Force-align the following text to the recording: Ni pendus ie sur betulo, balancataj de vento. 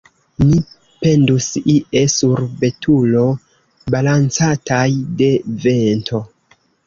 Ni 0.43 0.59
pendus 1.01 1.49
ie 1.73 1.99
sur 2.13 2.41
betulo, 2.63 3.27
balancataj 3.97 4.89
de 5.23 5.31
vento. 5.69 6.23